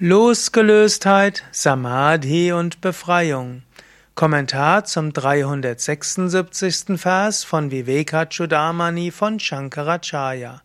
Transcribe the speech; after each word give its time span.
Losgelöstheit, 0.00 1.44
Samadhi 1.52 2.50
und 2.50 2.80
Befreiung. 2.80 3.62
Kommentar 4.16 4.84
zum 4.84 5.12
376. 5.12 6.98
Vers 7.00 7.44
von 7.44 7.70
Vivekachudamani 7.70 9.12
von 9.12 9.38
Shankaracharya. 9.38 10.62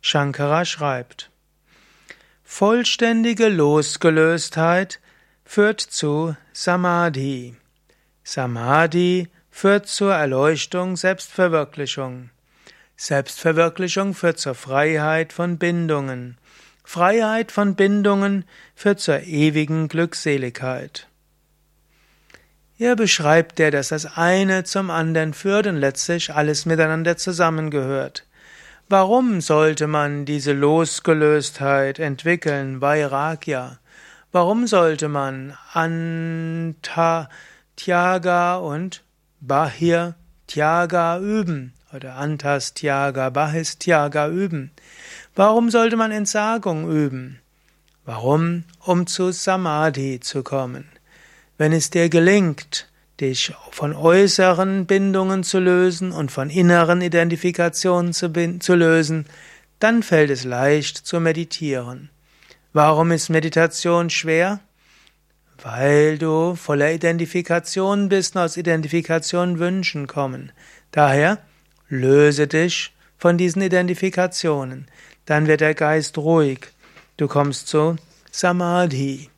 Shankara 0.00 0.64
schreibt: 0.64 1.30
Vollständige 2.42 3.50
Losgelöstheit 3.50 4.98
führt 5.44 5.82
zu 5.82 6.34
Samadhi. 6.54 7.56
Samadhi 8.24 9.28
führt 9.50 9.88
zur 9.88 10.14
Erleuchtung, 10.14 10.96
Selbstverwirklichung. 10.96 12.30
Selbstverwirklichung 12.96 14.14
führt 14.14 14.38
zur 14.38 14.54
Freiheit 14.54 15.34
von 15.34 15.58
Bindungen. 15.58 16.38
Freiheit 16.92 17.52
von 17.52 17.76
Bindungen 17.76 18.44
führt 18.74 18.98
zur 18.98 19.20
ewigen 19.20 19.86
Glückseligkeit. 19.86 21.06
Hier 22.78 22.96
beschreibt 22.96 23.60
er, 23.60 23.70
dass 23.70 23.90
das 23.90 24.16
eine 24.16 24.64
zum 24.64 24.90
anderen 24.90 25.32
führt 25.32 25.68
und 25.68 25.76
letztlich 25.76 26.34
alles 26.34 26.66
miteinander 26.66 27.16
zusammengehört. 27.16 28.26
Warum 28.88 29.40
sollte 29.40 29.86
man 29.86 30.24
diese 30.24 30.52
Losgelöstheit 30.52 32.00
entwickeln, 32.00 32.80
Vairagya? 32.80 33.78
Warum 34.32 34.66
sollte 34.66 35.08
man 35.08 35.56
Anta 35.72 37.28
Tyaga 37.76 38.56
und 38.56 39.04
Bahir 39.38 40.16
Tyaga 40.48 41.20
üben 41.20 41.72
oder 41.94 42.16
Antas 42.16 42.74
Tyaga, 42.74 43.30
Bahis 43.30 43.78
Tyaga 43.78 44.28
üben? 44.28 44.72
Warum 45.34 45.70
sollte 45.70 45.96
man 45.96 46.10
Entsagung 46.10 46.90
üben? 46.90 47.38
Warum? 48.04 48.64
Um 48.80 49.06
zu 49.06 49.30
Samadhi 49.30 50.20
zu 50.20 50.42
kommen. 50.42 50.88
Wenn 51.58 51.72
es 51.72 51.90
dir 51.90 52.08
gelingt, 52.08 52.88
dich 53.20 53.52
von 53.70 53.94
äußeren 53.94 54.86
Bindungen 54.86 55.44
zu 55.44 55.60
lösen 55.60 56.10
und 56.10 56.32
von 56.32 56.50
inneren 56.50 57.02
Identifikationen 57.02 58.12
zu, 58.12 58.32
zu 58.58 58.74
lösen, 58.74 59.26
dann 59.78 60.02
fällt 60.02 60.30
es 60.30 60.44
leicht 60.44 60.96
zu 60.96 61.20
meditieren. 61.20 62.10
Warum 62.72 63.12
ist 63.12 63.28
Meditation 63.28 64.10
schwer? 64.10 64.60
Weil 65.62 66.18
du 66.18 66.54
voller 66.54 66.92
Identifikation 66.92 68.08
bist 68.08 68.34
und 68.34 68.42
aus 68.42 68.56
Identifikation 68.56 69.58
Wünschen 69.58 70.06
kommen. 70.06 70.52
Daher 70.90 71.38
löse 71.88 72.46
dich 72.46 72.94
von 73.18 73.36
diesen 73.36 73.60
Identifikationen. 73.60 74.86
Dann 75.26 75.46
wird 75.46 75.60
der 75.60 75.74
Geist 75.74 76.18
ruhig. 76.18 76.68
Du 77.16 77.28
kommst 77.28 77.68
zu 77.68 77.96
Samadhi. 78.30 79.30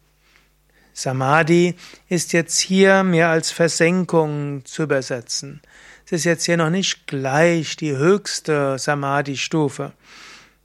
Samadhi 0.93 1.75
ist 2.09 2.33
jetzt 2.33 2.59
hier 2.61 3.03
mehr 3.03 3.31
als 3.31 3.51
Versenkung 3.51 4.65
zu 4.65 4.83
übersetzen. 4.83 5.63
Es 6.05 6.13
ist 6.13 6.25
jetzt 6.25 6.45
hier 6.45 6.57
noch 6.57 6.71
nicht 6.71 7.07
gleich 7.07 7.77
die 7.77 7.97
höchste 7.97 8.79
Samadhi-Stufe. 8.79 9.93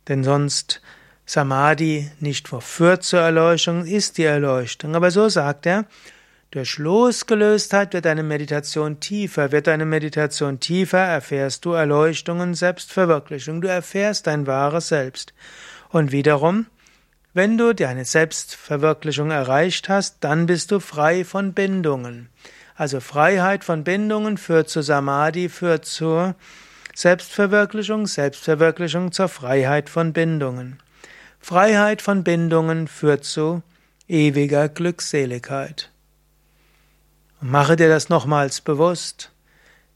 Denn 0.07 0.23
sonst 0.23 0.81
Samadhi 1.25 2.11
nicht 2.19 2.47
verführt 2.47 3.03
zur 3.03 3.21
Erleuchtung, 3.21 3.85
ist 3.85 4.17
die 4.17 4.23
Erleuchtung. 4.23 4.95
Aber 4.95 5.11
so 5.11 5.29
sagt 5.29 5.65
er, 5.65 5.85
durch 6.51 6.77
Losgelöstheit 6.77 7.93
wird 7.93 8.05
deine 8.05 8.23
Meditation 8.23 8.99
tiefer, 8.99 9.51
wird 9.51 9.67
deine 9.67 9.85
Meditation 9.85 10.59
tiefer, 10.59 10.99
erfährst 10.99 11.65
du 11.65 11.73
Erleuchtung 11.73 12.39
und 12.39 12.53
Selbstverwirklichung, 12.53 13.61
du 13.61 13.67
erfährst 13.67 14.27
dein 14.27 14.47
wahres 14.47 14.87
Selbst. 14.87 15.33
Und 15.89 16.11
wiederum, 16.11 16.67
wenn 17.33 17.57
du 17.57 17.73
deine 17.73 18.05
Selbstverwirklichung 18.05 19.29
erreicht 19.29 19.89
hast, 19.89 20.17
dann 20.21 20.45
bist 20.45 20.71
du 20.71 20.79
frei 20.79 21.25
von 21.25 21.53
Bindungen. 21.53 22.29
Also 22.75 22.99
Freiheit 22.99 23.63
von 23.63 23.83
Bindungen 23.83 24.37
führt 24.37 24.69
zu 24.69 24.81
Samadhi, 24.81 25.49
führt 25.49 25.85
zur 25.85 26.35
Selbstverwirklichung, 26.95 28.07
Selbstverwirklichung 28.07 29.11
zur 29.11 29.27
Freiheit 29.27 29.89
von 29.89 30.13
Bindungen. 30.13 30.79
Freiheit 31.39 32.01
von 32.01 32.23
Bindungen 32.23 32.87
führt 32.87 33.23
zu 33.23 33.61
ewiger 34.07 34.69
Glückseligkeit. 34.69 35.91
Mache 37.39 37.75
dir 37.75 37.87
das 37.87 38.09
nochmals 38.09 38.61
bewusst. 38.61 39.31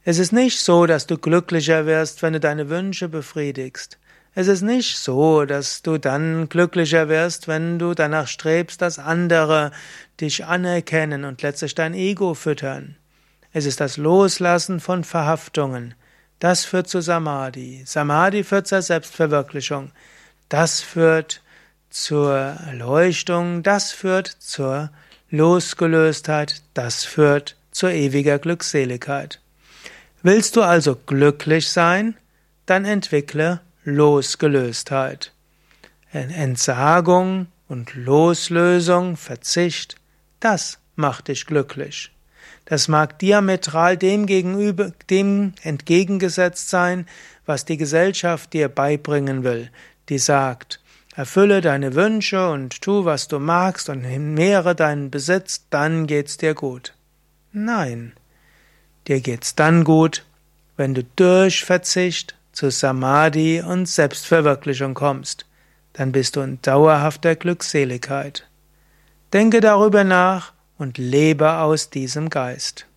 Es 0.04 0.20
ist 0.20 0.32
nicht 0.32 0.60
so, 0.60 0.86
dass 0.86 1.08
du 1.08 1.18
glücklicher 1.18 1.88
wirst, 1.88 2.22
wenn 2.22 2.34
du 2.34 2.40
deine 2.40 2.70
Wünsche 2.70 3.10
befriedigst. 3.10 3.98
Es 4.36 4.48
ist 4.48 4.62
nicht 4.62 4.98
so, 4.98 5.46
dass 5.46 5.82
du 5.82 5.98
dann 5.98 6.50
glücklicher 6.50 7.10
wirst, 7.10 7.48
wenn 7.48 7.80
du 7.80 7.96
danach 7.96 8.28
strebst, 8.28 8.82
dass 8.82 9.00
andere 9.00 9.72
dich 10.22 10.46
anerkennen 10.46 11.26
und 11.26 11.42
letztlich 11.42 11.74
dein 11.74 11.96
Ego 11.96 12.36
füttern. 12.36 12.96
Es 13.52 13.66
ist 13.66 13.82
das 13.82 13.98
Loslassen 13.98 14.80
von 14.80 15.04
Verhaftungen. 15.04 15.96
Das 16.40 16.64
führt 16.64 16.88
zu 16.88 17.02
Samadhi. 17.02 17.84
Samadhi 17.86 18.44
führt 18.44 18.68
zur 18.68 18.84
Selbstverwirklichung. 18.84 19.92
Das 20.48 20.82
führt 20.82 21.42
zur 21.90 22.32
Erleuchtung. 22.32 23.64
Das 23.64 23.92
führt 23.92 24.28
zur 24.28 24.92
Losgelöstheit, 25.32 26.62
das 26.74 27.06
führt 27.06 27.56
zur 27.72 27.92
ewiger 27.92 28.38
Glückseligkeit. 28.38 29.40
Willst 30.22 30.58
du 30.58 30.62
also 30.62 30.96
glücklich 30.96 31.70
sein, 31.70 32.18
dann 32.66 32.84
entwickle 32.84 33.62
Losgelöstheit. 33.86 35.32
Entsagung 36.12 37.48
und 37.70 37.96
Loslösung, 37.96 39.16
Verzicht, 39.16 39.96
das 40.42 40.80
macht 40.98 41.30
dich 41.30 41.46
glücklich. 41.46 42.12
Das 42.66 42.90
mag 42.90 43.18
diametral 43.20 43.96
dem 43.96 44.26
gegenüber, 44.26 44.92
dem 45.10 45.54
entgegengesetzt 45.64 46.70
sein, 46.70 47.08
was 47.46 47.64
die 47.64 47.78
Gesellschaft 47.78 48.52
dir 48.52 48.68
beibringen 48.68 49.46
will, 49.46 49.72
die 50.10 50.20
sagt, 50.20 50.81
Erfülle 51.16 51.60
deine 51.60 51.94
Wünsche 51.96 52.50
und 52.50 52.82
tu, 52.82 53.04
was 53.04 53.28
du 53.28 53.40
magst 53.40 53.90
und 53.90 54.04
mehre 54.34 54.76
deinen 54.76 55.12
Besitz, 55.12 55.66
dann 55.70 56.08
geht's 56.08 56.38
dir 56.38 56.54
gut. 56.54 56.94
Nein, 57.52 58.14
dir 59.08 59.20
geht's 59.20 59.56
dann 59.56 59.84
gut, 59.84 60.26
wenn 60.78 60.94
du 60.94 61.04
durch 61.16 61.66
Verzicht 61.66 62.36
zu 62.54 62.72
Samadhi 62.72 63.62
und 63.62 63.88
Selbstverwirklichung 63.88 64.94
kommst. 64.94 65.46
Dann 65.94 66.14
bist 66.14 66.38
du 66.38 66.42
in 66.42 66.62
dauerhafter 66.62 67.36
Glückseligkeit. 67.36 68.48
Denke 69.34 69.60
darüber 69.60 70.06
nach 70.06 70.54
und 70.78 70.98
lebe 70.98 71.58
aus 71.58 71.90
diesem 71.90 72.30
Geist. 72.30 72.88